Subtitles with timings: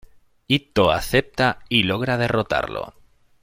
[0.49, 2.95] Ittō acepta, y logra derrotarlo.